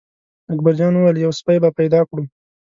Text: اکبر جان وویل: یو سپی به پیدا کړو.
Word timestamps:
اکبر 0.53 0.73
جان 0.79 0.93
وویل: 0.95 1.17
یو 1.19 1.31
سپی 1.39 1.57
به 1.63 1.69
پیدا 1.79 2.01
کړو. 2.09 2.23